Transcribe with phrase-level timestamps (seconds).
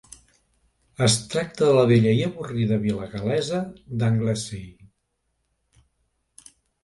[1.07, 3.59] Es tracta de la bella i avorrida vila gal·lesa
[4.05, 4.67] d'Anglesey.